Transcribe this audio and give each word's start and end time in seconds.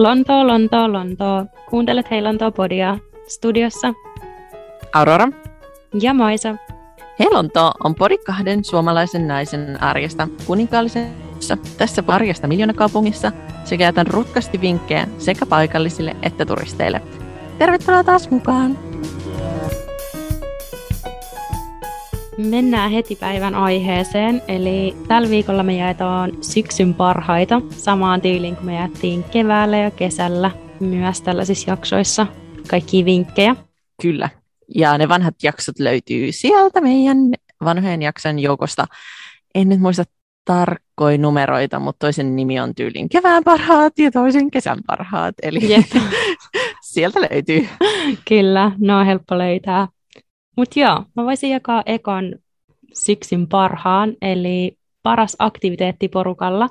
Lontoo, 0.00 0.46
Lontoo, 0.46 0.92
Lontoo. 0.92 1.46
Kuuntelet 1.70 2.10
Hei 2.10 2.22
Lontoo 2.22 2.50
podia 2.50 2.98
studiossa. 3.26 3.94
Aurora. 4.92 5.28
Ja 6.02 6.14
Maisa. 6.14 6.54
Hei 7.18 7.28
Lontoo 7.30 7.72
on 7.84 7.94
podi 7.94 8.18
kahden 8.18 8.64
suomalaisen 8.64 9.28
naisen 9.28 9.82
arjesta 9.82 10.28
kuninkaallisessa 10.46 11.56
tässä 11.78 12.04
arjesta 12.06 12.48
miljoonakaupungissa 12.48 13.32
sekä 13.64 13.84
jätän 13.84 14.06
rutkasti 14.06 14.60
vinkkejä 14.60 15.08
sekä 15.18 15.46
paikallisille 15.46 16.16
että 16.22 16.46
turisteille. 16.46 17.02
Tervetuloa 17.58 18.04
taas 18.04 18.30
mukaan! 18.30 18.89
Mennään 22.48 22.90
heti 22.90 23.16
päivän 23.16 23.54
aiheeseen, 23.54 24.42
eli 24.48 24.96
tällä 25.08 25.30
viikolla 25.30 25.62
me 25.62 25.76
jaetaan 25.76 26.32
syksyn 26.40 26.94
parhaita 26.94 27.62
samaan 27.70 28.20
tyyliin 28.20 28.56
kuin 28.56 28.66
me 28.66 28.74
jaettiin 28.74 29.24
keväällä 29.24 29.76
ja 29.76 29.90
kesällä 29.90 30.50
myös 30.80 31.22
tällaisissa 31.22 31.70
jaksoissa 31.70 32.26
kaikki 32.70 33.04
vinkkejä. 33.04 33.56
Kyllä, 34.02 34.28
ja 34.74 34.98
ne 34.98 35.08
vanhat 35.08 35.34
jaksot 35.42 35.78
löytyy 35.78 36.32
sieltä 36.32 36.80
meidän 36.80 37.16
vanhojen 37.64 38.02
jakson 38.02 38.38
joukosta. 38.38 38.86
En 39.54 39.68
nyt 39.68 39.80
muista 39.80 40.04
tarkkoja 40.44 41.18
numeroita, 41.18 41.78
mutta 41.78 42.06
toisen 42.06 42.36
nimi 42.36 42.60
on 42.60 42.74
tyylin 42.74 43.08
kevään 43.08 43.44
parhaat 43.44 43.98
ja 43.98 44.10
toisen 44.10 44.50
kesän 44.50 44.78
parhaat. 44.86 45.34
Eli 45.42 45.72
Jep. 45.72 45.86
sieltä 46.92 47.20
löytyy. 47.20 47.68
Kyllä, 48.28 48.72
ne 48.78 48.94
on 48.94 49.06
helppo 49.06 49.38
löytää. 49.38 49.88
Mutta 50.60 50.80
joo, 50.80 51.04
mä 51.16 51.24
voisin 51.24 51.50
jakaa 51.50 51.82
ekon 51.86 52.34
syksyn 52.94 53.46
parhaan, 53.48 54.14
eli 54.22 54.78
paras 55.02 55.36
aktiviteetti 55.38 56.08
porukalla. 56.08 56.68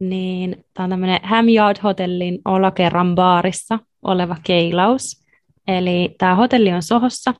Niin 0.00 0.64
tämä 0.74 0.84
on 0.84 0.90
tämmöinen 0.90 1.20
Hamyard 1.22 1.76
Hotellin 1.82 2.38
Olakerran 2.44 3.14
baarissa 3.14 3.78
oleva 4.02 4.36
keilaus. 4.42 5.24
Eli 5.68 6.14
tämä 6.18 6.34
hotelli 6.34 6.72
on 6.72 6.82
Sohossa 6.82 7.34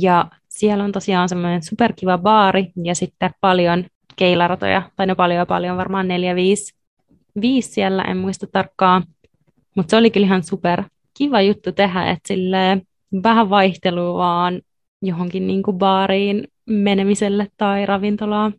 ja 0.00 0.30
siellä 0.48 0.84
on 0.84 0.92
tosiaan 0.92 1.28
semmoinen 1.28 1.62
superkiva 1.62 2.18
baari 2.18 2.72
ja 2.84 2.94
sitten 2.94 3.30
paljon 3.40 3.84
keilaratoja, 4.16 4.90
tai 4.96 5.06
no 5.06 5.16
paljon 5.16 5.46
paljon, 5.46 5.76
varmaan 5.76 6.08
neljä, 6.08 6.34
viisi, 6.34 6.74
viisi 7.40 7.72
siellä, 7.72 8.02
en 8.02 8.16
muista 8.16 8.46
tarkkaan. 8.46 9.04
Mutta 9.76 9.90
se 9.90 9.96
oli 9.96 10.10
kyllä 10.10 10.26
ihan 10.26 10.42
super 10.42 10.84
kiva 11.14 11.40
juttu 11.40 11.72
tehdä, 11.72 12.10
että 12.10 12.28
silleen 12.28 12.82
vähän 13.22 13.50
vaihtelua 13.50 14.18
vaan 14.18 14.60
johonkin 15.02 15.46
niin 15.46 15.62
kuin 15.62 15.78
baariin 15.78 16.48
menemiselle 16.66 17.46
tai 17.56 17.86
ravintolaan. 17.86 18.54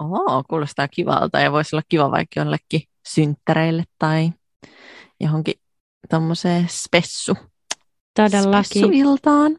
Oo, 0.00 0.42
kuulostaa 0.48 0.88
kivalta 0.88 1.40
ja 1.40 1.52
voisi 1.52 1.76
olla 1.76 1.82
kiva 1.88 2.10
vaikka 2.10 2.40
jollekin 2.40 2.80
synttäreille 3.08 3.84
tai 3.98 4.30
johonkin 5.20 5.54
tommoseen 6.10 6.66
spessu. 6.68 7.34
Todellakin, 8.16 8.64
Spessuiltaan. 8.64 9.56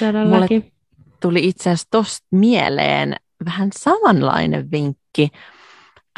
todellakin. 0.00 0.72
Tuli 1.20 1.48
itse 1.48 1.70
asiassa 1.70 1.88
tosta 1.90 2.26
mieleen 2.30 3.16
vähän 3.44 3.70
samanlainen 3.78 4.70
vinkki. 4.70 5.28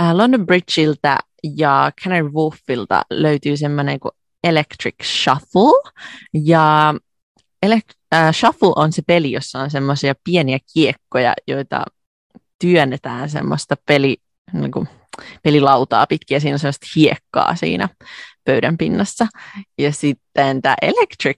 Äh, 0.01 0.15
London 0.17 0.47
Bridgeiltä 0.47 1.19
ja 1.57 1.93
Canary 2.03 2.29
Wharfilta 2.29 3.03
löytyy 3.11 3.57
semmoinen 3.57 4.01
kuin 4.01 4.13
Electric 4.45 4.95
Shuffle. 5.05 5.93
Ja 6.45 6.95
elek- 7.67 8.02
äh, 8.15 8.35
Shuffle 8.35 8.73
on 8.77 8.93
se 8.93 9.03
peli, 9.07 9.33
jossa 9.33 9.59
on 9.59 9.71
semmoisia 9.71 10.15
pieniä 10.25 10.59
kiekkoja, 10.75 11.35
joita 11.49 11.85
työnnetään 12.59 13.31
semmoista 13.31 13.77
peli, 13.87 14.17
niin 14.53 14.73
kuin 14.73 14.89
pelilautaa 15.43 16.07
pitkin 16.07 16.35
ja 16.35 16.41
siinä 16.41 16.55
on 16.55 16.59
semmoista 16.59 16.87
hiekkaa 16.97 17.57
siinä 17.57 17.89
pöydän 18.45 18.79
pinnassa. 18.79 19.27
Ja 19.79 19.93
sitten 19.93 20.63
tämä 20.63 20.75
Electric 20.83 21.37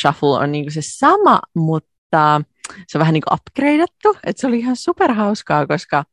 Shuffle 0.00 0.28
on 0.28 0.52
niin 0.52 0.72
se 0.72 0.80
sama, 0.82 1.40
mutta 1.54 2.40
se 2.88 2.98
on 2.98 3.00
vähän 3.00 3.12
niin 3.12 3.22
kuin 3.28 3.34
upgradeattu. 3.34 4.16
Että 4.26 4.40
se 4.40 4.46
oli 4.46 4.58
ihan 4.58 4.76
superhauskaa, 4.76 5.66
koska 5.66 6.04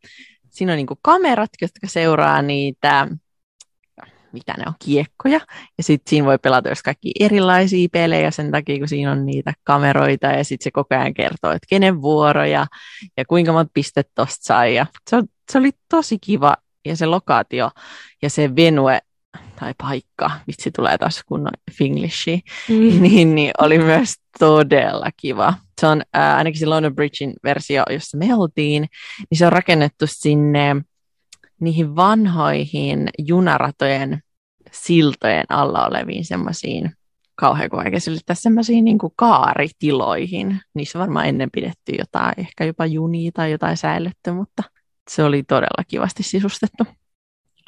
siinä 0.50 0.72
on 0.72 0.78
niin 0.78 0.88
kamerat, 1.02 1.50
jotka 1.62 1.88
seuraa 1.88 2.42
niitä 2.42 3.08
mitä 4.34 4.54
ne 4.58 4.64
on, 4.68 4.74
kiekkoja. 4.86 5.40
Ja 5.78 5.84
sitten 5.84 6.10
siinä 6.10 6.26
voi 6.28 6.38
pelata 6.38 6.70
jos 6.70 6.84
kaikki 6.84 7.12
erilaisia 7.20 7.88
pelejä 7.92 8.32
sen 8.32 8.52
takia, 8.52 8.78
kun 8.80 8.88
siinä 8.88 9.12
on 9.12 9.26
niitä 9.26 9.54
kameroita 9.64 10.28
ja 10.28 10.44
sitten 10.44 10.64
se 10.64 10.72
koko 10.72 10.96
ajan 10.96 11.14
kertoo, 11.14 11.52
että 11.52 11.68
kenen 11.70 12.02
vuoroja 12.02 12.68
ja 13.18 13.26
kuinka 13.26 13.54
monta 13.54 13.72
pistettä 13.74 14.12
tosta 14.16 14.44
sai. 14.46 14.76
Ja 14.76 14.86
se, 15.10 15.18
se 15.52 15.58
oli 15.58 15.72
tosi 15.90 16.18
kiva 16.20 16.56
ja 16.86 16.96
se 16.96 17.06
lokaatio 17.06 17.72
ja 18.22 18.30
se 18.30 18.56
venue 18.56 19.00
tai 19.60 19.74
paikka, 19.78 20.32
vitsi 20.48 20.72
tulee 20.72 20.98
taas 20.98 21.24
kunnon 21.26 21.54
finglishi, 21.72 22.42
Mm. 22.70 23.02
niin, 23.02 23.36
niin 23.36 23.52
oli 23.58 23.78
myös 23.78 24.14
todella 24.40 25.10
kiva. 25.18 25.54
Se 25.82 25.88
on 25.88 26.02
ää, 26.14 26.36
ainakin 26.38 26.60
se 26.60 26.66
London 26.66 26.96
Bridgein 26.96 27.34
versio, 27.44 27.84
jossa 27.90 28.18
me 28.18 28.36
oltiin, 28.36 28.88
niin 29.30 29.38
se 29.38 29.46
on 29.46 29.52
rakennettu 29.52 30.06
sinne 30.08 30.76
niihin 31.64 31.96
vanhoihin 31.96 33.10
junaratojen 33.20 34.20
siltojen 34.72 35.46
alla 35.50 35.86
oleviin 35.86 36.26
semmoisiin 36.26 36.92
kauhean 37.36 37.70
kuin 37.70 37.84
vaikea 37.84 38.00
selittää 38.00 38.36
semmoisiin 38.36 38.86
niin 38.86 38.98
kaaritiloihin. 39.16 40.60
Niissä 40.74 41.00
varmaan 41.00 41.28
ennen 41.28 41.50
pidetty 41.52 41.92
jotain, 42.00 42.34
ehkä 42.38 42.66
jopa 42.66 42.86
junia 42.86 43.32
tai 43.34 43.52
jotain 43.52 43.78
säilytty, 43.78 44.32
mutta 44.32 44.64
se 45.10 45.24
oli 45.24 45.44
todella 45.44 45.84
kivasti 45.88 46.24
sisustettu. 46.24 46.84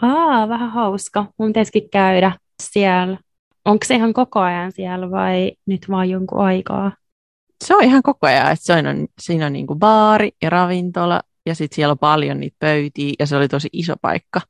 Aa, 0.01 0.50
vähän 0.50 0.72
hauska. 0.72 1.25
Mun 1.38 1.50
pitäisikin 1.50 1.89
käydä 1.89 2.31
siellä. 2.63 3.17
Onko 3.66 3.85
se 3.85 3.95
ihan 3.95 4.13
koko 4.13 4.39
ajan 4.39 4.72
siellä 4.72 5.11
vai 5.11 5.51
nyt 5.66 5.89
vaan 5.89 6.09
jonkun 6.09 6.39
aikaa? 6.39 6.91
Se 7.63 7.75
on 7.75 7.84
ihan 7.84 8.03
koko 8.03 8.28
ajan, 8.28 8.51
että 8.51 8.66
se 8.66 8.73
on, 8.73 9.07
siinä 9.22 9.45
on 9.45 9.53
niin 9.53 9.67
kuin 9.67 9.79
baari 9.79 10.31
ja 10.41 10.50
ravintola 10.50 11.22
ja 11.45 11.56
sitten 11.56 11.75
siellä 11.75 11.91
on 11.91 11.97
paljon 11.97 12.39
niitä 12.39 12.56
pöytiä 12.59 13.13
ja 13.19 13.25
se 13.28 13.38
oli 13.38 13.47
tosi 13.47 13.69
iso 13.73 13.94
paikka. 14.01 14.41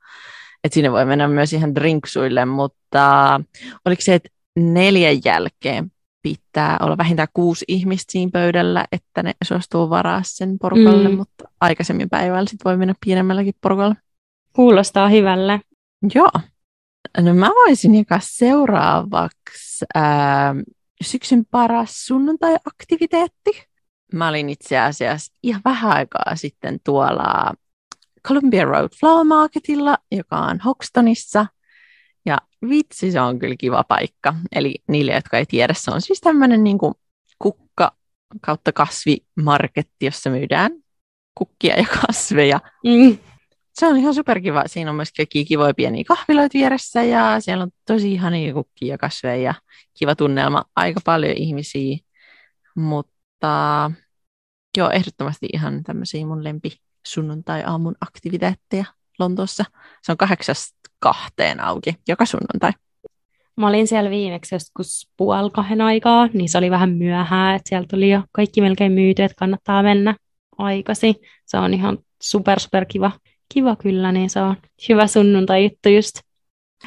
Että 0.64 0.74
sinne 0.74 0.92
voi 0.92 1.06
mennä 1.06 1.28
myös 1.28 1.54
ihan 1.54 1.76
drinksuille, 1.76 2.46
mutta 2.46 3.42
oliko 3.86 4.02
se, 4.02 4.14
että 4.14 4.30
neljän 4.60 5.18
jälkeen 5.26 5.92
pitää 6.22 6.78
olla 6.82 6.98
vähintään 6.98 7.28
kuusi 7.34 7.66
ihmistä 7.68 8.12
siinä 8.12 8.30
pöydällä, 8.34 8.86
että 8.92 9.24
ne 9.24 9.34
suostuu 9.44 9.90
varaa 9.90 10.22
sen 10.24 10.58
porukalle, 10.62 11.10
Mm. 11.10 11.16
mutta 11.16 11.44
aikaisemmin 11.62 12.10
päivällä 12.10 12.50
sit 12.50 12.66
voi 12.66 12.78
mennä 12.78 12.94
pienemmälläkin 13.06 13.54
porukalla. 13.62 13.96
Kuulostaa 14.56 15.10
hyvälle. 15.10 15.62
Joo. 16.16 16.32
No 17.18 17.34
mä 17.34 17.50
voisin 17.50 17.96
jakaa 17.96 18.20
seuraavaksi 18.22 19.86
ää, 19.96 20.56
syksyn 21.04 21.44
paras 21.52 22.06
sunnuntai-aktiviteetti. 22.06 23.52
Mä 24.16 24.28
olin 24.28 24.50
itse 24.50 24.80
asiassa 24.80 25.34
ihan 25.44 25.62
vähän 25.66 25.92
aikaa 25.92 26.36
sitten 26.36 26.80
tuolla 26.84 27.54
Columbia 28.28 28.66
Road 28.66 28.90
Flower 29.00 29.26
Marketilla, 29.26 29.98
joka 30.12 30.38
on 30.38 30.60
Hoxtonissa. 30.60 31.46
Ja 32.26 32.38
vitsi, 32.70 33.12
se 33.12 33.22
on 33.22 33.40
kyllä 33.40 33.56
kiva 33.58 33.84
paikka. 33.84 34.34
Eli 34.52 34.76
niille, 34.88 35.14
jotka 35.14 35.38
ei 35.38 35.46
tiedä, 35.46 35.74
se 35.78 35.92
on 35.92 36.02
siis 36.02 36.22
tämmöinen 36.22 36.64
niin 36.64 36.78
kukka 37.40 37.92
kautta 38.42 38.72
kasvimarketti, 38.72 40.06
jossa 40.06 40.30
myydään 40.30 40.72
kukkia 41.36 41.76
ja 41.76 41.86
kasveja 42.02 42.60
Mm. 42.86 43.18
se 43.74 43.88
on 43.88 43.98
ihan 43.98 44.14
superkiva. 44.14 44.64
Siinä 44.66 44.90
on 44.90 44.96
myös 44.96 45.12
kaikki 45.18 45.46
kivoja 45.46 45.74
pieniä 45.74 46.04
kahviloita 46.08 46.54
vieressä 46.54 47.04
ja 47.04 47.40
siellä 47.40 47.64
on 47.64 47.72
tosi 47.88 48.12
ihania 48.14 48.54
kukkia 48.54 48.94
ja 48.94 48.98
kasveja 48.98 49.36
ja 49.44 49.54
kiva 50.00 50.16
tunnelma. 50.16 50.64
Aika 50.76 51.00
paljon 51.06 51.34
ihmisiä, 51.38 51.98
mutta 52.76 53.92
joo, 54.78 54.90
ehdottomasti 54.90 55.48
ihan 55.54 55.84
tämmöisiä 55.84 56.26
mun 56.26 56.44
lempi 56.44 56.72
sunnuntai-aamun 57.08 57.96
aktiviteetteja 58.02 58.86
Lontoossa. 59.20 59.66
Se 60.02 60.12
on 60.12 60.18
kahdeksasta 60.18 60.76
kahteen 61.00 61.64
auki 61.64 61.96
joka 62.08 62.26
sunnuntai. 62.26 62.72
Mä 63.58 63.68
olin 63.68 63.88
siellä 63.88 64.10
viimeksi 64.10 64.56
joskus 64.56 65.10
puoli 65.18 65.50
kahden 65.50 65.82
aikaa, 65.82 66.30
niin 66.34 66.50
se 66.50 66.58
oli 66.58 66.72
vähän 66.72 66.90
myöhää, 66.90 67.56
että 67.56 67.70
siellä 67.70 67.88
tuli 67.90 68.10
jo 68.10 68.24
kaikki 68.32 68.62
melkein 68.62 68.92
myyty, 68.92 69.24
että 69.24 69.36
kannattaa 69.40 69.84
mennä 69.84 70.16
aikaisin. 70.58 71.16
Se 71.46 71.58
on 71.58 71.74
ihan 71.74 71.98
super, 72.24 72.60
super 72.60 72.86
kiva. 72.86 73.12
Kiva 73.54 73.76
kyllä, 73.76 74.12
niin 74.12 74.30
se 74.30 74.42
on 74.42 74.56
hyvä 74.90 75.08
sunnuntai-juttu 75.08 75.90
just. 75.90 76.20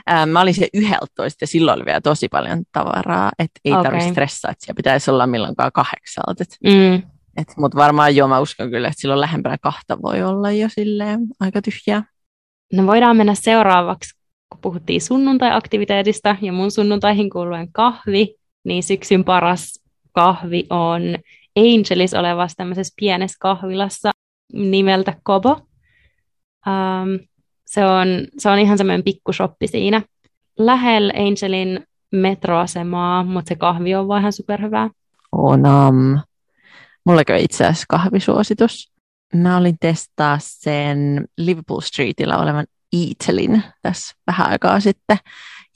Ää, 0.07 0.27
mä 0.27 0.41
olin 0.41 0.55
se 0.55 0.69
11 0.75 1.43
ja 1.43 1.47
silloin 1.47 1.79
oli 1.79 1.87
vielä 1.87 2.01
tosi 2.01 2.29
paljon 2.29 2.65
tavaraa, 2.73 3.31
että 3.39 3.61
ei 3.65 3.73
Okei. 3.73 3.83
tarvitse 3.83 4.11
stressaa, 4.11 4.51
että 4.51 4.65
siellä 4.65 4.77
pitäisi 4.77 5.11
olla 5.11 5.27
milloinkaan 5.27 5.73
kahdeksalta. 5.73 6.45
Mm. 6.65 7.03
Et, 7.39 7.49
mutta 7.57 7.79
varmaan 7.79 8.17
joo, 8.17 8.29
mä 8.29 8.41
uskon 8.41 8.71
kyllä, 8.71 8.89
että 8.89 9.01
silloin 9.01 9.21
lähempänä 9.21 9.57
kahta 9.61 10.03
voi 10.03 10.23
olla 10.23 10.53
jo 10.53 10.69
silleen 10.69 11.21
aika 11.41 11.63
tyhjää. 11.63 12.05
No 12.73 12.87
voidaan 12.87 13.17
mennä 13.17 13.35
seuraavaksi, 13.35 14.19
kun 14.51 14.61
puhuttiin 14.61 15.01
sunnuntai-aktiviteetista 15.01 16.37
ja 16.41 16.53
mun 16.53 16.71
sunnuntaihin 16.71 17.31
kuuluen 17.31 17.73
kahvi, 17.73 18.35
niin 18.65 18.83
syksyn 18.83 19.25
paras 19.25 19.85
kahvi 20.13 20.67
on 20.71 21.03
Angelis 21.57 22.15
olevassa 22.15 22.57
tämmöisessä 22.57 22.95
pienessä 23.01 23.37
kahvilassa 23.41 24.11
nimeltä 24.53 25.15
Kobo. 25.23 25.51
Um, 26.67 27.27
se, 27.67 27.87
on, 27.87 28.09
se 28.39 28.51
on 28.51 28.59
ihan 28.59 28.79
semmoinen 28.79 29.05
pikkushoppi 29.05 29.67
siinä. 29.67 30.03
lähellä 30.59 31.13
Angelin 31.17 31.87
metroasemaa, 32.13 33.25
mutta 33.25 33.49
se 33.49 33.55
kahvi 33.55 33.95
on 33.95 34.09
vaan 34.09 34.21
ihan 34.21 34.33
superhyvää. 34.33 34.91
Onam. 35.33 36.19
Mulla 37.07 37.25
käy 37.25 37.39
itse 37.41 37.67
asiassa 37.67 37.87
kahvisuositus. 37.89 38.93
Mä 39.35 39.57
olin 39.57 39.77
testaa 39.81 40.39
sen 40.43 41.25
Liverpool 41.39 41.81
Streetillä 41.81 42.39
olevan 42.39 42.67
Eatlin 42.93 43.63
tässä 43.83 44.15
vähän 44.27 44.51
aikaa 44.51 44.81
sitten. 44.81 45.19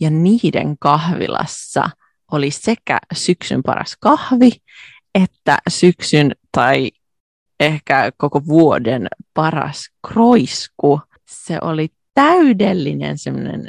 Ja 0.00 0.10
niiden 0.10 0.78
kahvilassa 0.80 1.90
oli 2.32 2.50
sekä 2.50 2.98
syksyn 3.14 3.62
paras 3.62 3.96
kahvi, 4.00 4.50
että 5.14 5.58
syksyn 5.68 6.32
tai 6.52 6.90
ehkä 7.60 8.12
koko 8.16 8.46
vuoden 8.46 9.08
paras 9.34 9.90
kroisku. 10.08 11.00
Se 11.28 11.58
oli 11.62 11.88
täydellinen 12.14 13.18
semmoinen 13.18 13.68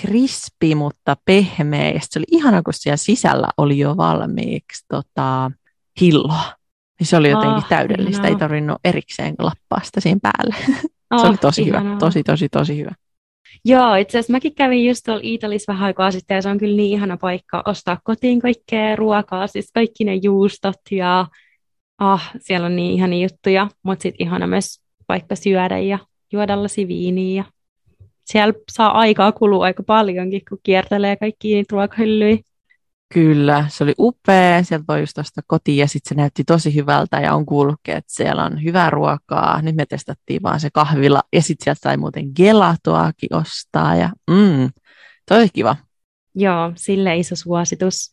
krispi, 0.00 0.74
mutta 0.74 1.16
pehmeä. 1.24 1.90
Ja 1.90 2.00
se 2.02 2.18
oli 2.18 2.26
ihana, 2.30 2.62
kun 2.62 2.74
siellä 2.74 2.96
sisällä 2.96 3.48
oli 3.56 3.78
jo 3.78 3.96
valmiiksi 3.96 4.84
tota, 4.88 5.50
hilloa. 6.00 6.57
Niin 7.00 7.06
se 7.06 7.16
oli 7.16 7.30
jotenkin 7.30 7.56
oh, 7.56 7.68
täydellistä, 7.68 8.22
no. 8.22 8.28
ei 8.28 8.36
tarvinnut 8.36 8.78
erikseen 8.84 9.34
lappaa 9.38 9.80
sitä 9.82 10.00
siihen 10.00 10.20
päälle. 10.20 10.54
Oh, 11.10 11.20
se 11.20 11.26
oli 11.26 11.36
tosi 11.36 11.62
ihanaa. 11.62 11.82
hyvä, 11.82 11.98
tosi, 11.98 12.22
tosi, 12.22 12.48
tosi 12.48 12.78
hyvä. 12.78 12.92
Joo, 13.64 13.94
itse 13.94 14.18
asiassa 14.18 14.32
mäkin 14.32 14.54
kävin 14.54 14.86
just 14.86 15.04
tuolla 15.04 15.20
Iitalissa 15.24 15.72
vähän 15.72 15.86
aikaa 15.86 16.10
sitten, 16.10 16.34
ja 16.34 16.42
se 16.42 16.48
on 16.48 16.58
kyllä 16.58 16.76
niin 16.76 16.92
ihana 16.92 17.16
paikka 17.16 17.62
ostaa 17.66 17.98
kotiin 18.04 18.40
kaikkea 18.40 18.96
ruokaa, 18.96 19.46
siis 19.46 19.70
kaikki 19.74 20.04
ne 20.04 20.14
juustot, 20.14 20.80
ja 20.90 21.26
ah, 21.98 22.30
siellä 22.40 22.66
on 22.66 22.76
niin 22.76 22.92
ihania 22.92 23.22
juttuja, 23.22 23.68
mutta 23.82 24.02
sitten 24.02 24.26
ihana 24.26 24.46
myös 24.46 24.80
paikka 25.06 25.36
syödä 25.36 25.78
ja 25.78 25.98
juoda 26.32 26.62
lasi 26.62 26.88
viiniä, 26.88 27.42
ja 27.42 27.44
siellä 28.24 28.54
saa 28.72 28.98
aikaa 28.98 29.32
kulua 29.32 29.64
aika 29.64 29.82
paljonkin, 29.82 30.42
kun 30.48 30.58
kiertelee 30.62 31.16
kaikki 31.16 31.54
niitä 31.54 31.72
ruokahyllyjä. 31.76 32.36
Kyllä, 33.14 33.64
se 33.68 33.84
oli 33.84 33.94
upea. 33.98 34.62
Sieltä 34.62 34.84
voi 34.88 35.00
just 35.00 35.18
ostaa 35.18 35.44
kotiin 35.46 35.78
ja 35.78 35.88
sitten 35.88 36.08
se 36.08 36.14
näytti 36.14 36.44
tosi 36.44 36.74
hyvältä 36.74 37.20
ja 37.20 37.34
on 37.34 37.46
kuullutkin, 37.46 37.94
että 37.94 38.14
siellä 38.14 38.44
on 38.44 38.62
hyvää 38.62 38.90
ruokaa. 38.90 39.62
Nyt 39.62 39.76
me 39.76 39.86
testattiin 39.86 40.42
vaan 40.42 40.60
se 40.60 40.68
kahvila 40.72 41.22
ja 41.32 41.42
sitten 41.42 41.64
sieltä 41.64 41.80
sai 41.82 41.96
muuten 41.96 42.30
gelatoakin 42.36 43.34
ostaa 43.34 43.96
ja 43.96 44.12
mm, 44.30 44.70
tosi 45.28 45.48
kiva. 45.52 45.76
Joo, 46.34 46.72
sille 46.76 47.16
iso 47.16 47.36
suositus. 47.36 48.10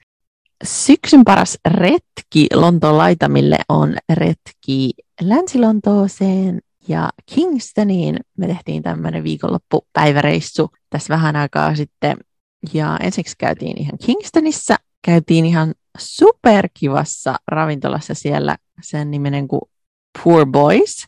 Syksyn 0.64 1.24
paras 1.24 1.58
retki 1.68 2.48
Lontoon 2.54 2.98
laitamille 2.98 3.58
on 3.70 3.96
retki 4.14 4.92
Länsi-Lontooseen 5.22 6.60
ja 6.88 7.10
Kingstoniin. 7.36 8.20
Me 8.38 8.48
tehtiin 8.48 8.84
tämmöinen 8.84 9.24
viikonloppupäiväreissu 9.24 10.70
tässä 10.90 11.14
vähän 11.14 11.36
aikaa 11.36 11.76
sitten 11.76 12.18
ja 12.74 12.98
ensiksi 13.02 13.36
käytiin 13.38 13.82
ihan 13.82 13.98
Kingstonissa, 14.06 14.76
käytiin 15.06 15.46
ihan 15.46 15.74
superkivassa 15.98 17.36
ravintolassa 17.48 18.14
siellä, 18.14 18.58
sen 18.82 19.12
nimenen 19.12 19.48
kuin 19.48 19.62
Poor 20.24 20.46
Boys. 20.46 21.06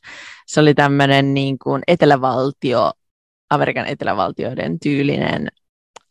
Se 0.47 0.59
oli 0.59 0.73
tämmöinen 0.73 1.33
niin 1.33 1.59
kuin 1.59 1.81
etelävaltio, 1.87 2.91
Amerikan 3.49 3.85
etelävaltioiden 3.85 4.79
tyylinen 4.79 5.47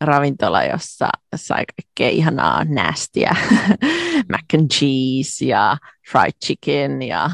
ravintola, 0.00 0.64
jossa 0.64 1.08
sai 1.36 1.64
kaikkea 1.66 2.08
ihanaa 2.08 2.64
nastia, 2.64 3.36
mac 4.32 4.54
and 4.54 4.70
cheese 4.70 5.44
ja 5.44 5.76
fried 6.10 6.32
chicken 6.44 7.02
ja 7.02 7.30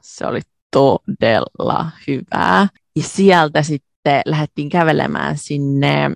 se 0.00 0.26
oli 0.26 0.40
todella 0.70 1.90
hyvää. 2.06 2.68
Ja 2.96 3.02
sieltä 3.02 3.62
sitten 3.62 4.22
lähdettiin 4.26 4.68
kävelemään 4.68 5.38
sinne 5.38 6.10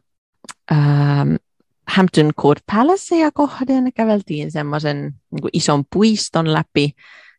ähm, 0.72 1.34
Hampton 1.88 2.30
Court 2.40 2.62
Palacea 2.72 3.30
kohden. 3.34 3.92
Käveltiin 3.92 4.52
semmoisen 4.52 5.02
niin 5.30 5.50
ison 5.52 5.84
puiston 5.92 6.52
läpi, 6.52 6.92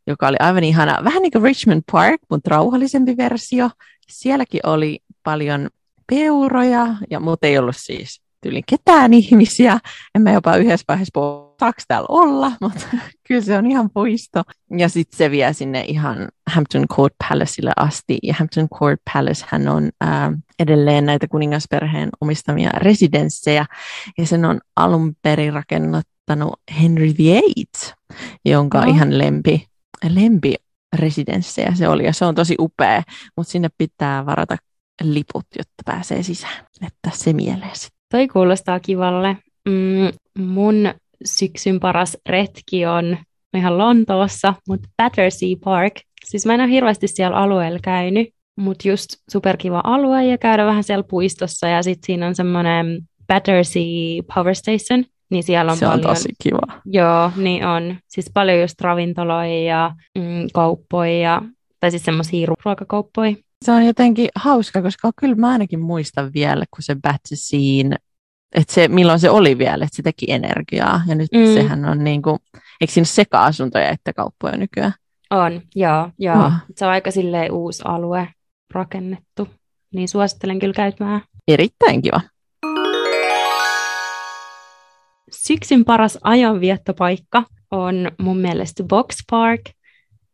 joka 0.07 0.27
oli 0.27 0.37
aivan 0.39 0.63
ihana. 0.63 1.03
Vähän 1.03 1.21
niin 1.21 1.31
kuin 1.31 1.43
Richmond 1.43 1.81
Park, 1.91 2.21
mutta 2.29 2.49
rauhallisempi 2.49 3.17
versio. 3.17 3.69
Sielläkin 4.09 4.61
oli 4.65 4.99
paljon 5.23 5.69
peuroja, 6.09 6.87
ja 7.09 7.19
mutta 7.19 7.47
ei 7.47 7.57
ollut 7.57 7.75
siis 7.77 8.21
tyyliin 8.41 8.63
ketään 8.67 9.13
ihmisiä. 9.13 9.79
En 10.15 10.21
mä 10.21 10.31
jopa 10.31 10.55
yhdessä 10.55 10.85
vaiheessa 10.87 11.11
puhu, 11.13 11.55
saako 11.59 11.81
täällä 11.87 12.05
olla, 12.09 12.51
mutta 12.61 12.87
kyllä 13.27 13.41
se 13.41 13.57
on 13.57 13.71
ihan 13.71 13.89
puisto. 13.93 14.43
Ja 14.77 14.89
sitten 14.89 15.17
se 15.17 15.31
vie 15.31 15.53
sinne 15.53 15.81
ihan 15.87 16.27
Hampton 16.47 16.87
Court 16.87 17.13
Palacelle 17.29 17.71
asti. 17.75 18.17
Ja 18.23 18.33
Hampton 18.39 18.69
Court 18.69 19.01
Palace 19.13 19.45
hän 19.47 19.67
on 19.67 19.89
ää, 20.01 20.33
edelleen 20.59 21.05
näitä 21.05 21.27
kuningasperheen 21.27 22.09
omistamia 22.21 22.69
residenssejä. 22.73 23.65
Ja 24.17 24.25
sen 24.25 24.45
on 24.45 24.59
alun 24.75 25.15
perin 25.21 25.53
rakennuttanut 25.53 26.53
Henry 26.81 27.13
VIII, 27.17 27.93
jonka 28.45 28.81
no. 28.81 28.91
ihan 28.91 29.17
lempi, 29.17 29.67
lempi 30.09 30.55
residenssejä 30.95 31.75
se 31.75 31.87
oli. 31.87 32.05
Ja 32.05 32.13
se 32.13 32.25
on 32.25 32.35
tosi 32.35 32.55
upea, 32.59 33.03
mutta 33.37 33.51
sinne 33.51 33.69
pitää 33.77 34.25
varata 34.25 34.57
liput, 35.03 35.45
jotta 35.57 35.83
pääsee 35.85 36.23
sisään. 36.23 36.65
Että 36.81 37.09
se 37.13 37.33
mieleen 37.33 37.75
Toi 38.11 38.27
kuulostaa 38.27 38.79
kivalle. 38.79 39.37
Mm, 39.69 40.43
mun 40.45 40.93
syksyn 41.25 41.79
paras 41.79 42.17
retki 42.29 42.85
on 42.85 43.17
ihan 43.57 43.77
Lontoossa, 43.77 44.53
mutta 44.67 44.89
Battersea 44.97 45.55
Park. 45.63 45.93
Siis 46.25 46.45
mä 46.45 46.53
en 46.53 46.61
ole 46.61 46.69
hirveästi 46.69 47.07
siellä 47.07 47.37
alueella 47.37 47.79
käynyt, 47.83 48.29
mutta 48.57 48.87
just 48.87 49.07
superkiva 49.31 49.81
alue 49.83 50.25
ja 50.25 50.37
käydä 50.37 50.65
vähän 50.65 50.83
siellä 50.83 51.03
puistossa 51.09 51.67
ja 51.67 51.83
sitten 51.83 52.05
siinä 52.05 52.27
on 52.27 52.35
semmoinen 52.35 53.01
Battersea 53.27 54.23
Power 54.35 54.55
Station, 54.55 55.05
niin 55.29 55.43
siellä 55.43 55.71
on 55.71 55.77
Se 55.77 55.85
paljon... 55.85 56.05
on 56.09 56.15
tosi 56.15 56.29
kiva. 56.43 56.81
Joo, 56.85 57.31
niin 57.35 57.65
on. 57.65 57.95
Siis 58.07 58.31
paljon 58.33 58.61
just 58.61 58.81
ravintoloja 58.81 59.63
ja 59.63 59.91
mm, 60.17 60.47
kauppoja, 60.53 61.19
ja, 61.19 61.41
tai 61.79 61.91
siis 61.91 62.03
semmoisia 62.05 62.47
ruokakauppoja. 62.47 63.35
Se 63.65 63.71
on 63.71 63.85
jotenkin 63.85 64.29
hauska, 64.35 64.81
koska 64.81 65.11
kyllä 65.19 65.35
mä 65.35 65.49
ainakin 65.49 65.79
muistan 65.79 66.33
vielä, 66.33 66.65
kun 66.75 66.83
se 66.83 66.95
Battersea 66.95 67.99
että 68.55 68.73
se, 68.73 68.87
milloin 68.87 69.19
se 69.19 69.29
oli 69.29 69.57
vielä, 69.57 69.85
että 69.85 69.95
se 69.95 70.03
teki 70.03 70.25
energiaa. 70.31 71.01
Ja 71.07 71.15
nyt 71.15 71.31
mm. 71.31 71.53
sehän 71.53 71.85
on 71.85 72.03
niin 72.03 72.21
kuin, 72.21 72.39
eikö 72.81 72.93
siinä 72.93 73.05
seka-asuntoja 73.05 73.89
että 73.89 74.13
kauppoja 74.13 74.57
nykyään? 74.57 74.93
On, 75.29 75.61
joo, 75.75 76.09
joo. 76.19 76.45
Oh. 76.45 76.51
Se 76.75 76.85
on 76.85 76.91
aika 76.91 77.11
silleen 77.11 77.51
uusi 77.51 77.81
alue 77.85 78.27
rakennettu. 78.73 79.47
Niin 79.93 80.09
suosittelen 80.09 80.59
kyllä 80.59 80.73
käymään. 80.73 81.21
Erittäin 81.47 82.01
kiva. 82.01 82.21
Syksyn 85.31 85.85
paras 85.85 86.17
ajanviettopaikka 86.23 87.43
on 87.71 88.11
mun 88.19 88.37
mielestä 88.37 88.83
Box 88.83 89.17
Park. 89.31 89.61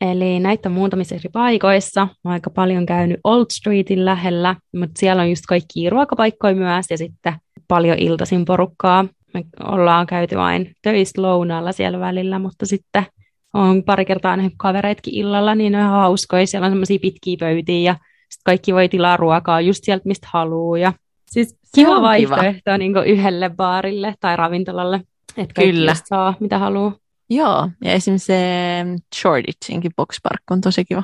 Eli 0.01 0.39
näitä 0.39 0.69
on 0.69 0.73
muutamissa 0.73 1.15
eri 1.15 1.29
paikoissa. 1.33 2.05
Mä 2.05 2.11
oon 2.23 2.33
aika 2.33 2.49
paljon 2.49 2.85
käynyt 2.85 3.19
Old 3.23 3.45
Streetin 3.51 4.05
lähellä, 4.05 4.55
mutta 4.77 4.99
siellä 4.99 5.21
on 5.21 5.29
just 5.29 5.45
kaikki 5.47 5.89
ruokapaikkoja 5.89 6.55
myös 6.55 6.85
ja 6.89 6.97
sitten 6.97 7.33
paljon 7.67 7.97
iltaisin 7.99 8.45
porukkaa. 8.45 9.05
Me 9.33 9.43
ollaan 9.63 10.05
käyty 10.05 10.37
vain 10.37 10.71
töistä 10.81 11.21
lounaalla 11.21 11.71
siellä 11.71 11.99
välillä, 11.99 12.39
mutta 12.39 12.65
sitten 12.65 13.05
on 13.53 13.83
pari 13.83 14.05
kertaa 14.05 14.35
nähnyt 14.35 14.53
kavereitkin 14.57 15.13
illalla, 15.13 15.55
niin 15.55 15.71
ne 15.71 15.85
on 15.85 15.91
hauskoja. 15.91 16.47
Siellä 16.47 16.65
on 16.65 16.71
semmoisia 16.71 16.99
pitkiä 17.01 17.37
pöytiä 17.39 17.79
ja 17.79 17.93
sitten 18.29 18.41
kaikki 18.45 18.73
voi 18.73 18.89
tilaa 18.89 19.17
ruokaa 19.17 19.61
just 19.61 19.83
sieltä, 19.83 20.01
mistä 20.05 20.27
haluaa. 20.33 20.77
Ja 20.77 20.93
siis 21.31 21.57
kiva 21.75 22.01
vaihtoehto 22.01 22.77
niin 22.77 22.93
yhdelle 23.05 23.49
baarille 23.49 24.15
tai 24.19 24.35
ravintolalle, 24.35 25.01
että 25.37 25.53
kaikki 25.53 25.73
Kyllä. 25.73 25.95
saa 26.09 26.33
mitä 26.39 26.59
haluaa. 26.59 26.95
Joo, 27.29 27.70
ja 27.84 27.91
esimerkiksi 27.91 28.25
se 28.25 28.86
Shoreditchinkin 29.15 29.91
Box 29.96 30.17
Park 30.24 30.41
on 30.51 30.62
tosi 30.62 30.86
kiva. 30.86 31.03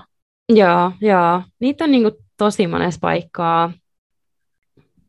Joo, 0.49 0.91
joo. 1.01 1.43
Niitä 1.59 1.83
on 1.83 1.91
niin 1.91 2.03
kuin 2.03 2.13
tosi 2.37 2.67
monessa 2.67 2.99
paikkaa. 3.01 3.73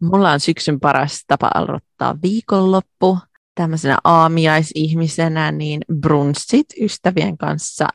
Mulla 0.03 0.31
on 0.31 0.41
syksyn 0.41 0.81
paras 0.81 1.25
tapa 1.27 1.51
aloittaa 1.55 2.17
viikonloppu. 2.23 3.19
Tämmöisenä 3.55 3.99
aamiaisihmisenä, 4.05 5.53
niin 5.53 5.81
brunssit 6.01 6.67
ystävien 6.81 7.39
kanssa 7.39 7.89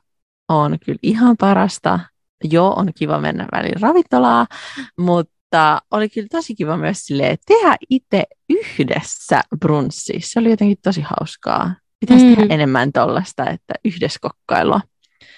on 0.50 0.78
kyllä 0.86 1.00
ihan 1.04 1.38
parasta. 1.38 2.00
Joo, 2.44 2.74
on 2.74 2.92
kiva 2.96 3.20
mennä 3.20 3.48
välillä 3.52 3.80
ravintolaa, 3.82 4.48
mutta 4.98 5.82
oli 5.92 6.10
kyllä 6.10 6.28
tosi 6.32 6.56
kiva 6.56 6.78
myös 6.78 7.06
silleen, 7.06 7.38
tehdä 7.46 7.76
itse 7.90 8.24
yhdessä 8.50 9.42
brunssi. 9.60 10.14
Se 10.20 10.40
oli 10.40 10.50
jotenkin 10.50 10.78
tosi 10.84 11.02
hauskaa. 11.02 11.76
Pitäisi 12.00 12.26
mm. 12.26 12.36
tehdä 12.36 12.54
enemmän 12.54 12.92
tuollaista, 12.94 13.50
että 13.50 13.74
yhdessä 13.86 14.20
kokkailua. 14.22 14.82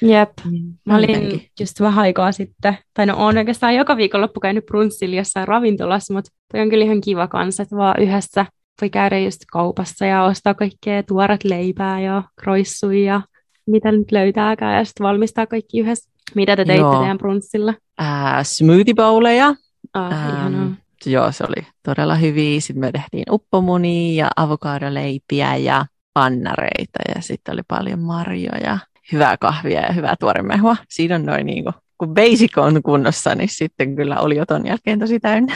Jep. 0.01 0.29
Mm, 0.45 0.73
mä 0.85 0.95
olin 0.95 1.09
jotenkin. 1.09 1.47
just 1.59 1.79
vähän 1.79 1.99
aikaa 1.99 2.31
sitten, 2.31 2.77
tai 2.93 3.05
no 3.05 3.13
on 3.17 3.37
oikeastaan 3.37 3.75
joka 3.75 3.97
viikonloppu 3.97 4.39
käynyt 4.39 4.65
brunssilla 4.65 5.15
jossain 5.15 5.47
ravintolassa, 5.47 6.13
mutta 6.13 6.31
toi 6.51 6.61
on 6.61 6.69
kyllä 6.69 6.85
ihan 6.85 7.01
kiva 7.01 7.27
kanssa, 7.27 7.63
että 7.63 7.75
vaan 7.75 8.01
yhdessä 8.01 8.45
voi 8.81 8.89
käydä 8.89 9.19
just 9.19 9.41
kaupassa 9.51 10.05
ja 10.05 10.23
ostaa 10.23 10.53
kaikkea 10.53 11.03
tuoret 11.03 11.43
leipää 11.43 11.99
ja 11.99 12.23
kroissuja 12.41 13.13
ja 13.13 13.21
mitä 13.67 13.91
nyt 13.91 14.11
löytääkään 14.11 14.77
ja 14.77 14.85
sitten 14.85 15.03
valmistaa 15.03 15.47
kaikki 15.47 15.79
yhdessä. 15.79 16.11
Mitä 16.35 16.55
te 16.55 16.65
teitte 16.65 16.81
Joo. 16.81 16.99
teidän 16.99 17.17
brunssilla? 17.17 17.73
Äh, 18.01 18.43
smoothie 18.43 18.93
bowleja. 18.93 19.55
Ah, 19.93 20.45
ähm, 20.45 20.71
joo, 21.05 21.31
se 21.31 21.43
oli 21.43 21.67
todella 21.83 22.15
hyviä. 22.15 22.61
Sitten 22.61 22.79
me 22.79 22.91
tehtiin 22.91 23.23
uppomunia 23.31 24.25
ja 24.25 24.29
avokadoleipiä 24.35 25.55
ja 25.55 25.85
pannareita 26.19 26.99
ja 27.15 27.21
sitten 27.21 27.53
oli 27.53 27.61
paljon 27.67 27.99
marjoja, 27.99 28.77
hyvää 29.11 29.38
kahvia 29.38 29.81
ja 29.81 29.93
hyvää 29.93 30.15
tuoremehua. 30.19 30.75
Siinä 30.89 31.15
on 31.15 31.25
noin 31.25 31.45
niin 31.45 31.63
kuin, 31.63 31.73
kun 31.97 32.13
basic 32.13 32.57
on 32.57 32.83
kunnossa, 32.83 33.35
niin 33.35 33.49
sitten 33.49 33.95
kyllä 33.95 34.19
oli 34.19 34.35
jo 34.35 34.45
ton 34.45 34.65
jälkeen 34.65 34.99
tosi 34.99 35.19
täynnä. 35.19 35.55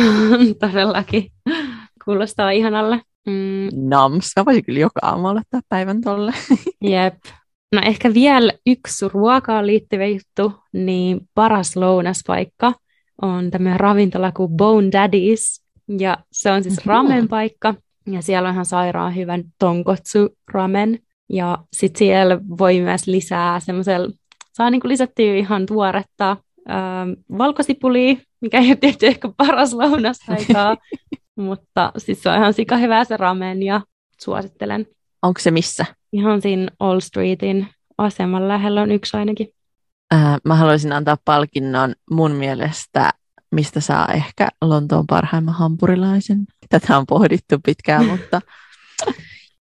Todellakin. 0.60 1.30
Kuulostaa 2.04 2.50
ihanalle. 2.50 3.00
Mm. 3.26 3.88
Nams. 3.88 4.32
Mä 4.36 4.44
voisin 4.44 4.64
kyllä 4.64 4.80
joka 4.80 5.00
aamu 5.02 5.26
aloittaa 5.26 5.60
päivän 5.68 6.00
tolle. 6.00 6.32
Jep. 6.90 7.14
No 7.72 7.80
ehkä 7.84 8.14
vielä 8.14 8.52
yksi 8.66 9.08
ruokaan 9.12 9.66
liittyvä 9.66 10.06
juttu, 10.06 10.52
niin 10.72 11.20
paras 11.34 11.76
lounaspaikka 11.76 12.72
on 13.22 13.50
tämmöinen 13.50 13.80
ravintola 13.80 14.32
kuin 14.32 14.52
Bone 14.56 14.88
Daddies. 14.92 15.62
Ja 15.98 16.18
se 16.32 16.50
on 16.50 16.62
siis 16.62 16.86
ramen 16.86 17.28
paikka. 17.28 17.74
Ja 18.06 18.22
siellä 18.22 18.48
on 18.48 18.52
ihan 18.52 18.66
sairaan 18.66 19.16
hyvän 19.16 19.44
tonkotsu 19.58 20.36
ramen. 20.52 20.98
Ja 21.28 21.58
sitten 21.72 21.98
siellä 21.98 22.38
voi 22.58 22.80
myös 22.80 23.06
lisää 23.06 23.60
semmoisella, 23.60 24.08
saa 24.52 24.70
niinku 24.70 24.88
lisättyä 24.88 25.34
ihan 25.34 25.66
tuoretta 25.66 26.36
ähm, 26.70 27.38
valkosipulia, 27.38 28.14
mikä 28.40 28.58
ei 28.58 28.68
ole 28.68 28.76
tietysti 28.76 29.06
ehkä 29.06 29.28
paras 29.36 29.72
lounasaikaa, 29.72 30.76
mutta 31.36 31.92
siis 31.98 32.22
se 32.22 32.28
on 32.30 32.36
ihan 32.36 32.54
sika 32.54 32.76
hyvää 32.76 33.04
se 33.04 33.16
ramen 33.16 33.62
ja 33.62 33.80
suosittelen. 34.20 34.86
Onko 35.22 35.40
se 35.40 35.50
missä? 35.50 35.86
Ihan 36.12 36.42
siinä 36.42 36.68
All 36.80 37.00
Streetin 37.00 37.68
aseman 37.98 38.48
lähellä 38.48 38.82
on 38.82 38.90
yksi 38.90 39.16
ainakin. 39.16 39.48
Äh, 40.14 40.36
mä 40.44 40.54
haluaisin 40.54 40.92
antaa 40.92 41.16
palkinnon 41.24 41.94
mun 42.10 42.32
mielestä, 42.32 43.10
mistä 43.52 43.80
saa 43.80 44.08
ehkä 44.12 44.48
Lontoon 44.62 45.06
parhaimman 45.06 45.54
hampurilaisen. 45.54 46.46
Tätä 46.68 46.98
on 46.98 47.06
pohdittu 47.06 47.56
pitkään, 47.64 48.06
mutta 48.12 48.40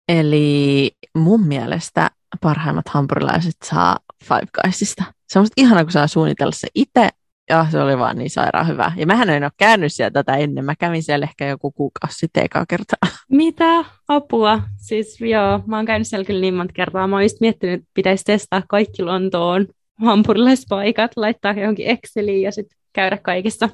eli 0.09 0.91
mun 1.15 1.47
mielestä 1.47 2.11
parhaimmat 2.41 2.89
hampurilaiset 2.89 3.57
saa 3.65 3.99
Five 4.25 4.47
Guysista. 4.63 5.05
Se 5.29 5.39
on 5.39 5.47
ihana, 5.57 5.85
kun 5.85 5.93
saa 5.93 6.07
suunnitella 6.07 6.53
se 6.53 6.69
itse 6.75 7.09
ja 7.51 7.67
se 7.71 7.81
oli 7.81 7.99
vaan 7.99 8.19
niin 8.19 8.31
sairaan 8.31 8.69
hyvä. 8.69 8.93
Ja 8.97 9.07
mähän 9.07 9.31
en 9.31 9.45
ole 9.45 9.51
käynyt 9.57 9.93
siellä 9.93 10.11
tätä 10.11 10.37
ennen. 10.37 10.65
Mä 10.65 10.75
kävin 10.77 11.03
siellä 11.03 11.25
ehkä 11.25 11.47
joku 11.47 11.71
kuukausi 11.71 12.19
sitten 12.19 12.45
ekaa 12.45 12.65
kertaa. 12.69 13.11
Mitä? 13.29 13.85
Apua? 14.09 14.63
Siis 14.77 15.21
joo, 15.21 15.63
mä 15.67 15.77
oon 15.77 15.87
käynyt 15.87 16.09
siellä 16.09 16.25
kyllä 16.25 16.41
niin 16.41 16.55
monta 16.55 16.73
kertaa. 16.73 17.07
Mä 17.07 17.17
oon 17.17 17.23
just 17.23 17.41
miettinyt, 17.41 17.81
että 17.81 17.91
pitäisi 17.95 18.25
testaa 18.25 18.63
kaikki 18.69 19.03
Lontoon 19.03 19.67
hampurilaispaikat, 20.01 21.11
laittaa 21.17 21.53
johonkin 21.53 21.87
Exceliin 21.87 22.43
ja 22.43 22.53
sitten 22.53 22.80
käydä 22.93 23.19
kaikissa. 23.23 23.69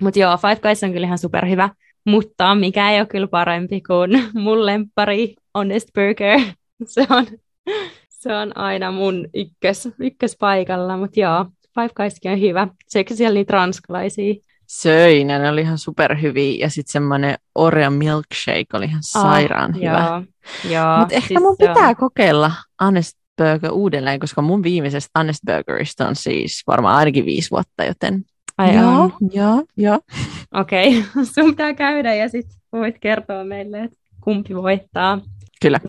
Mutta 0.00 0.18
joo, 0.18 0.36
Five 0.36 0.56
Guys 0.56 0.84
on 0.84 0.92
kyllä 0.92 1.06
ihan 1.06 1.18
superhyvä. 1.18 1.70
Mutta 2.06 2.54
mikä 2.54 2.90
ei 2.90 3.00
ole 3.00 3.06
kyllä 3.06 3.28
parempi 3.28 3.80
kuin 3.80 4.10
mun 4.34 4.66
lempari 4.66 5.34
Honest 5.58 5.88
Burger. 5.94 6.40
Se 6.86 7.06
on, 7.10 7.26
se 8.08 8.34
on 8.34 8.56
aina 8.56 8.92
mun 8.92 9.28
ykkös, 9.34 9.88
ykköspaikalla, 10.00 10.96
mutta 10.96 11.20
joo, 11.20 11.46
Five 11.74 11.90
Guyskin 11.96 12.32
on 12.32 12.40
hyvä. 12.40 12.68
Seikö 12.88 13.14
siellä 13.14 13.34
niitä 13.34 13.52
ranskalaisia? 13.52 14.34
Söin, 14.66 15.26
ne 15.26 15.50
oli 15.50 15.60
ihan 15.60 15.78
superhyviä. 15.78 16.56
Ja 16.60 16.70
sitten 16.70 16.92
semmoinen 16.92 17.34
Oreo 17.54 17.90
milkshake 17.90 18.66
oli 18.72 18.84
ihan 18.84 19.02
ah, 19.14 19.22
sairaan 19.22 19.70
oh, 19.70 19.80
hyvä. 19.80 20.22
Mutta 21.00 21.14
ehkä 21.14 21.28
siis 21.28 21.40
mun 21.40 21.56
pitää 21.58 21.84
joo. 21.84 21.94
kokeilla 21.94 22.52
Honest 22.84 23.18
Burger 23.36 23.72
uudelleen, 23.72 24.20
koska 24.20 24.42
mun 24.42 24.62
viimeisestä 24.62 25.18
Honest 25.18 25.40
Burgerista 25.46 26.08
on 26.08 26.16
siis 26.16 26.62
varmaan 26.66 26.96
ainakin 26.96 27.24
viisi 27.24 27.50
vuotta, 27.50 27.84
joten 27.84 28.24
Ai 28.60 28.76
joo, 28.76 29.00
on. 29.00 29.12
joo, 29.32 29.64
joo. 29.76 30.00
Okei, 30.54 30.98
okay. 30.98 31.24
sun 31.34 31.50
pitää 31.50 31.74
käydä 31.74 32.14
ja 32.14 32.28
sitten 32.28 32.56
voit 32.72 32.98
kertoa 32.98 33.44
meille, 33.44 33.82
että 33.82 33.96
kumpi 34.20 34.54
voittaa. 34.54 35.20
Kyllä. 35.62 35.80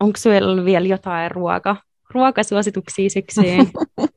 Onko 0.00 0.18
sulla 0.18 0.64
vielä 0.64 0.86
jotain 0.86 1.30
ruoka, 1.30 1.76
ruokasuosituksia 2.14 3.10
syksyyn? 3.10 3.66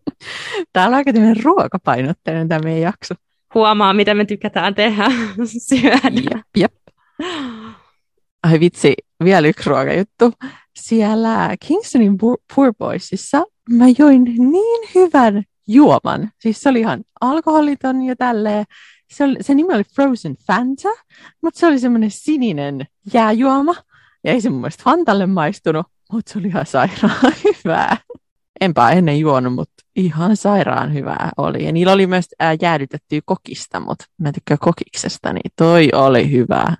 Täällä 0.73 0.95
on 0.95 0.97
aika 0.97 1.11
ruokapainotteinen 1.43 2.47
tämä 2.47 2.61
meidän 2.63 2.81
jakso. 2.81 3.15
Huomaa, 3.53 3.93
mitä 3.93 4.13
me 4.13 4.25
tykätään 4.25 4.75
tehdä, 4.75 5.05
syödä. 5.69 6.11
Jep, 6.31 6.45
jep. 6.57 6.73
Ai 8.43 8.59
vitsi, 8.59 8.93
vielä 9.23 9.47
yksi 9.47 9.69
ruokajuttu. 9.69 10.33
Siellä 10.75 11.55
Kingstonin 11.67 12.17
Poor 12.55 12.73
Boysissa 12.77 13.43
mä 13.69 13.85
join 13.97 14.23
niin 14.23 14.89
hyvän 14.95 15.43
juoman. 15.67 16.29
Siis 16.39 16.61
se 16.61 16.69
oli 16.69 16.79
ihan 16.79 17.03
alkoholiton 17.21 18.01
ja 18.01 18.15
tälleen. 18.15 18.65
Se, 19.13 19.23
oli, 19.23 19.37
se 19.41 19.53
nimi 19.55 19.73
oli 19.73 19.83
Frozen 19.83 20.35
Fanta, 20.47 20.89
mutta 21.41 21.59
se 21.59 21.67
oli 21.67 21.79
semmoinen 21.79 22.11
sininen 22.11 22.85
jääjuoma. 23.13 23.75
Ja 24.23 24.31
ei 24.31 24.41
se 24.41 24.49
mun 24.49 24.61
mielestä 24.61 24.83
Fantalle 24.83 25.25
maistunut, 25.25 25.85
mutta 26.11 26.33
se 26.33 26.39
oli 26.39 26.47
ihan 26.47 26.65
sairaan 26.65 27.33
hyvää. 27.45 27.97
Enpä 28.61 28.91
ennen 28.91 29.19
juonut, 29.19 29.53
mutta 29.53 29.73
ihan 29.95 30.37
sairaan 30.37 30.93
hyvää 30.93 31.31
oli. 31.37 31.65
Ja 31.65 31.71
niillä 31.71 31.93
oli 31.93 32.07
myös 32.07 32.25
ää, 32.39 32.55
jäädytettyä 32.61 33.19
kokista, 33.25 33.79
mutta 33.79 34.05
mä 34.17 34.31
tykkään 34.31 34.57
kokiksesta, 34.59 35.33
niin 35.33 35.51
toi 35.55 35.89
oli 35.93 36.31
hyvää. 36.31 36.75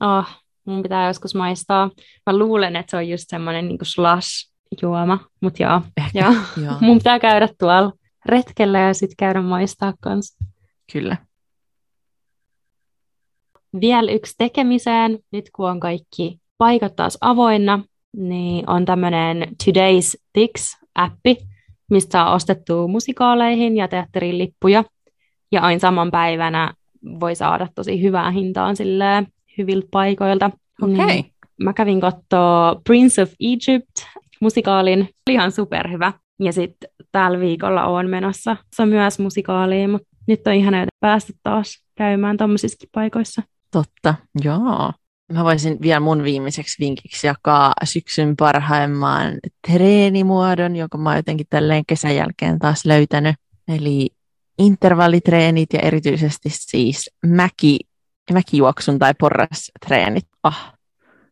Oh, 0.00 0.26
mun 0.64 0.82
pitää 0.82 1.06
joskus 1.06 1.34
maistaa. 1.34 1.90
Mä 2.26 2.38
luulen, 2.38 2.76
että 2.76 2.90
se 2.90 2.96
on 2.96 3.08
just 3.08 3.24
semmoinen 3.28 3.68
niin 3.68 3.78
slash-juoma, 3.82 5.18
mutta 5.40 5.62
joo, 5.62 5.82
Ehkä, 5.96 6.18
joo. 6.18 6.34
joo. 6.64 6.74
mun 6.86 6.98
pitää 6.98 7.18
käydä 7.18 7.48
tuolla 7.58 7.92
retkellä 8.26 8.78
ja 8.78 8.94
sitten 8.94 9.16
käydä 9.16 9.42
maistaa 9.42 9.94
kanssa. 10.00 10.44
Kyllä. 10.92 11.16
Vielä 13.80 14.12
yksi 14.12 14.34
tekemiseen, 14.38 15.18
nyt 15.32 15.50
kun 15.54 15.70
on 15.70 15.80
kaikki 15.80 16.38
paikat 16.58 16.96
taas 16.96 17.18
avoinna, 17.20 17.84
niin 18.16 18.70
on 18.70 18.84
tämmöinen 18.84 19.42
Today's 19.42 20.22
Tix-appi, 20.38 21.46
mistä 21.90 22.12
saa 22.12 22.34
ostettua 22.34 22.86
musikaaleihin 22.86 23.76
ja 23.76 23.88
teatterin 23.88 24.38
lippuja. 24.38 24.84
Ja 25.52 25.60
aina 25.60 25.78
saman 25.78 26.10
päivänä 26.10 26.74
voi 27.20 27.34
saada 27.34 27.68
tosi 27.74 28.02
hyvää 28.02 28.30
hintaan 28.30 28.76
silleen 28.76 29.26
hyviltä 29.58 29.88
paikoilta. 29.90 30.50
Okei. 30.82 30.94
Okay. 30.94 31.06
Niin 31.06 31.32
mä 31.60 31.72
kävin 31.72 32.00
katsoa 32.00 32.80
Prince 32.86 33.22
of 33.22 33.32
Egypt 33.40 33.96
musikaalin. 34.40 35.00
Oli 35.00 35.34
ihan 35.34 35.52
superhyvä. 35.52 36.12
Ja 36.40 36.52
sitten 36.52 36.90
tällä 37.12 37.40
viikolla 37.40 37.84
on 37.84 38.10
menossa 38.10 38.56
se 38.76 38.86
myös 38.86 39.18
musikaaliin, 39.18 39.90
mutta 39.90 40.08
nyt 40.26 40.46
on 40.46 40.52
ihan 40.52 40.74
päästä 41.00 41.32
taas 41.42 41.84
käymään 41.94 42.36
tommosissakin 42.36 42.88
paikoissa. 42.92 43.42
Totta, 43.70 44.14
joo. 44.44 44.92
Mä 45.32 45.44
voisin 45.44 45.78
vielä 45.82 46.00
mun 46.00 46.22
viimeiseksi 46.22 46.84
vinkiksi 46.84 47.26
jakaa 47.26 47.72
syksyn 47.84 48.36
parhaimman 48.36 49.32
treenimuodon, 49.68 50.76
jonka 50.76 50.98
mä 50.98 51.08
oon 51.08 51.16
jotenkin 51.16 51.46
tälleen 51.50 51.86
kesän 51.86 52.16
jälkeen 52.16 52.58
taas 52.58 52.84
löytänyt. 52.84 53.36
Eli 53.68 54.10
intervallitreenit 54.58 55.72
ja 55.72 55.80
erityisesti 55.80 56.48
siis 56.52 57.10
mäki, 57.26 57.78
mäkijuoksun 58.32 58.98
tai 58.98 59.14
porrastreenit. 59.18 60.26
Ah, 60.42 60.74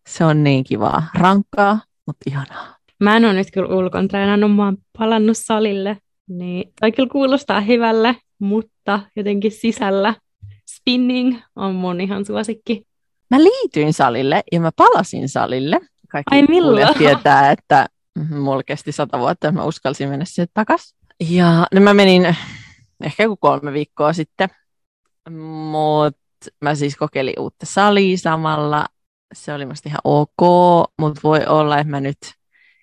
se 0.09 0.25
on 0.25 0.45
niin 0.45 0.65
kivaa. 0.65 1.07
Rankkaa, 1.15 1.81
mutta 2.07 2.31
ihanaa. 2.31 2.77
Mä 3.03 3.17
en 3.17 3.25
ole 3.25 3.33
nyt 3.33 3.51
kyllä 3.53 3.77
ulkon 3.77 4.09
treenannut, 4.09 4.57
mä 4.57 4.65
oon 4.65 4.77
palannut 4.99 5.37
salille. 5.39 5.97
Niin 6.29 6.73
toi 6.81 6.93
kyllä 6.93 7.09
kuulostaa 7.13 7.61
hyvälle, 7.61 8.17
mutta 8.39 9.01
jotenkin 9.17 9.53
sisällä 9.53 10.15
spinning 10.71 11.41
on 11.57 11.75
mun 11.75 12.01
ihan 12.01 12.25
suosikki. 12.25 12.87
Mä 13.31 13.39
liityin 13.39 13.93
salille 13.93 14.43
ja 14.53 14.61
mä 14.61 14.71
palasin 14.77 15.29
salille. 15.29 15.81
Kaikki 16.09 16.37
Ai 16.37 16.43
milloin? 16.43 16.99
tietää, 16.99 17.51
että 17.51 17.89
mulla 18.31 18.63
kesti 18.63 18.93
sata 18.93 19.19
vuotta, 19.19 19.49
että 19.49 19.61
mä 19.61 19.65
uskalsin 19.65 20.09
mennä 20.09 20.25
sinne 20.25 20.47
takas. 20.55 20.95
Ja 21.31 21.67
no 21.75 21.81
mä 21.81 21.95
menin 21.95 22.37
ehkä 23.05 23.23
joku 23.23 23.37
kolme 23.37 23.73
viikkoa 23.73 24.13
sitten, 24.13 24.49
mutta 25.71 26.51
mä 26.61 26.75
siis 26.75 26.97
kokeilin 26.97 27.41
uutta 27.41 27.67
salia 27.67 28.19
samalla. 28.19 28.87
Se 29.35 29.55
oli 29.55 29.67
musta 29.67 29.89
ihan 29.89 30.01
ok, 30.05 30.91
mutta 30.99 31.21
voi 31.25 31.47
olla, 31.47 31.79
että 31.79 31.91
mä 31.91 32.01
nyt 32.01 32.19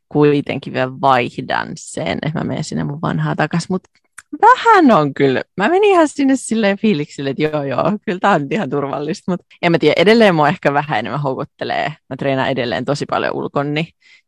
kuitenkin 0.10 0.74
vielä 0.74 0.92
vaihdan 1.01 1.68
sen, 1.75 2.18
että 2.22 2.39
mä 2.39 2.44
menen 2.44 2.63
sinne 2.63 2.84
mun 2.84 3.01
vanhaa 3.01 3.36
takas, 3.36 3.70
mutta 3.70 3.89
vähän 4.42 4.92
on 4.92 5.13
kyllä. 5.13 5.42
Mä 5.58 5.70
menin 5.70 5.92
ihan 5.92 6.08
sinne 6.08 6.36
silleen 6.36 6.78
fiiliksille, 6.78 7.30
että 7.30 7.44
joo 7.44 7.63
joo, 7.63 7.84
kyllä 8.06 8.20
tää 8.20 8.32
on 8.32 8.48
ihan 8.51 8.70
turvallista, 8.70 9.32
mutta 9.32 9.46
en 9.62 9.72
mä 9.72 9.80
tiedä, 9.80 9.94
edelleen 9.98 10.36
mua 10.36 10.50
ehkä 10.50 10.74
vähän 10.74 11.00
enemmän 11.00 11.22
houkuttelee. 11.22 11.94
Mä 12.10 12.16
treenaan 12.16 12.50
edelleen 12.50 12.86
tosi 12.86 13.06
paljon 13.06 13.36
ulkon, 13.36 13.74
niin 13.74 13.88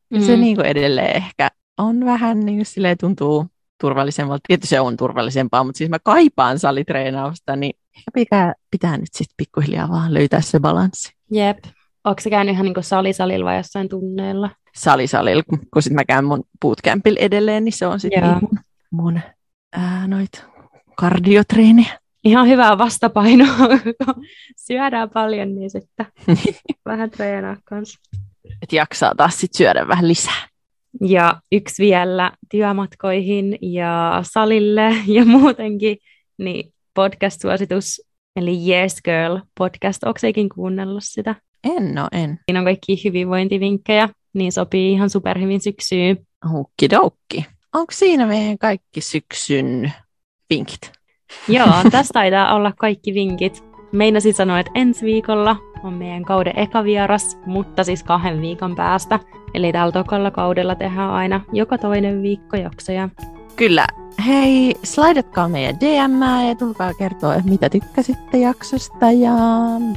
mm. 0.10 0.22
se 0.22 0.38
niin 0.38 0.56
kuin 0.56 0.68
edelleen 0.68 1.16
ehkä 1.16 1.50
on 1.78 2.06
vähän 2.06 2.40
niin 2.40 2.58
kuin 2.58 2.66
silleen 2.66 2.98
tuntuu 2.98 3.46
turvallisemmalta. 3.82 4.42
Tietysti 4.48 4.68
se 4.68 4.80
on 4.80 4.98
turvallisempaa, 4.98 5.64
mutta 5.64 5.78
siis 5.78 5.90
mä 5.90 6.00
kaipaan 6.04 6.60
salitreenausta, 6.60 7.56
niin 7.56 7.74
ehkä 7.98 8.12
pitää, 8.14 8.54
pitää 8.72 8.98
nyt 8.98 9.10
sitten 9.12 9.34
pikkuhiljaa 9.38 9.90
vaan 9.90 10.14
löytää 10.14 10.42
se 10.42 10.60
balanssi. 10.60 11.14
Jep. 11.32 11.58
Onko 12.04 12.22
se 12.22 12.30
käynyt 12.30 12.54
ihan 12.54 12.66
niin 12.66 12.74
kuin 12.74 12.84
salisalilla 12.84 13.46
vai 13.46 13.58
jossain 13.58 13.90
tunneilla? 13.90 14.50
Salisalilla, 14.76 15.44
kun 15.74 15.82
sitten 15.82 15.96
mä 15.96 16.06
käyn 16.06 16.26
mun 16.26 16.44
bootcampilla 16.62 17.20
edelleen, 17.20 17.64
niin 17.64 17.74
se 17.74 17.88
on 17.88 18.00
sitten 18.00 18.24
niin 18.24 18.38
mun, 18.42 18.60
mun 18.92 19.20
ää, 19.74 20.08
noit 20.08 20.46
kardiotreeni. 20.96 21.88
ihan 22.24 22.48
hyvää 22.48 22.78
vastapainoa, 22.78 23.58
kun 24.06 24.16
syödään 24.58 25.10
paljon, 25.10 25.56
niin 25.56 25.70
sitten 25.70 26.06
vähän 26.86 27.12
treenaa 27.12 27.58
kanssa. 27.64 28.00
Et 28.62 28.74
jaksaa 28.74 29.16
taas 29.16 29.40
sit 29.40 29.54
syödä 29.54 29.88
vähän 29.88 30.08
lisää. 30.08 30.48
Ja 31.02 31.42
yksi 31.52 31.84
vielä 31.84 32.32
työmatkoihin 32.52 33.58
ja 33.62 34.20
salille 34.24 34.96
ja 35.08 35.26
muutenkin, 35.26 35.98
niin 36.38 36.74
podcast-suositus, 36.94 38.02
eli 38.36 38.72
Yes 38.72 38.96
Girl 39.04 39.38
podcast. 39.58 40.04
Onko 40.04 40.20
seikin 40.20 40.50
kuunnellut 40.50 41.04
sitä? 41.06 41.36
En 41.64 41.96
no, 41.96 42.08
en. 42.12 42.40
Siinä 42.46 42.60
on 42.60 42.66
kaikki 42.66 43.04
hyvinvointivinkkejä, 43.04 44.10
niin 44.34 44.52
sopii 44.52 44.92
ihan 44.92 45.10
superhyvin 45.10 45.62
syksyyn. 45.62 46.18
Hukkidoukki. 46.52 47.46
Onko 47.74 47.92
siinä 47.92 48.26
meidän 48.26 48.58
kaikki 48.58 49.02
syksyn 49.02 49.94
vinkit? 50.50 50.92
Joo, 51.48 51.68
tästä 51.92 52.14
taitaa 52.14 52.56
olla 52.56 52.74
kaikki 52.78 53.14
vinkit. 53.14 53.64
Meinasin 53.92 54.34
sanoa, 54.34 54.60
että 54.60 54.72
ensi 54.76 55.06
viikolla 55.06 55.58
on 55.84 55.94
meidän 55.94 56.26
kauden 56.26 56.60
eka 56.60 56.84
vieras, 56.84 57.38
mutta 57.46 57.84
siis 57.84 58.04
kahden 58.04 58.42
viikon 58.42 58.76
päästä. 58.76 59.20
Eli 59.54 59.72
tällä 59.72 59.92
tokalla 59.92 60.32
kaudella 60.32 60.76
tehdään 60.76 61.10
aina 61.10 61.42
joka 61.54 61.78
toinen 61.78 62.22
viikko 62.22 62.58
jaksoja. 62.58 63.10
Kyllä. 63.56 63.88
Hei, 64.28 64.76
slaidatkaa 64.84 65.50
meidän 65.50 65.80
DM 65.80 66.22
ja 66.50 66.56
tulkaa 66.56 66.94
kertoa, 66.94 67.36
mitä 67.44 67.70
tykkäsitte 67.70 68.38
jaksosta. 68.38 69.12
Ja 69.12 69.34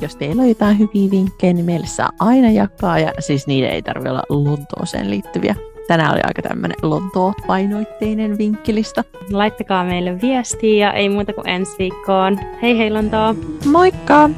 jos 0.01 0.17
teillä 0.17 0.43
on 0.43 0.49
jotain 0.49 0.79
hyviä 0.79 1.11
vinkkejä, 1.11 1.53
niin 1.53 1.67
meille 1.67 1.87
saa 1.87 2.11
aina 2.19 2.51
jakaa. 2.51 2.99
Ja 2.99 3.13
siis 3.19 3.47
niiden 3.47 3.71
ei 3.71 3.83
tarvitse 3.83 4.11
olla 4.11 4.23
Lontooseen 4.29 5.11
liittyviä. 5.11 5.55
Tänään 5.89 6.13
oli 6.13 6.21
aika 6.25 6.43
tämmöinen 6.43 6.77
Lontoo-painoitteinen 6.83 8.39
vinkkilista. 8.39 9.05
Laittakaa 9.31 9.85
meille 9.85 10.21
viestiä 10.21 10.87
ja 10.87 10.93
ei 10.93 11.09
muuta 11.09 11.33
kuin 11.33 11.49
ensi 11.49 11.73
viikkoon. 11.79 12.41
Hei 12.63 12.79
hei 12.79 12.91
Lontoo! 12.91 13.35
Moikka! 13.73 14.31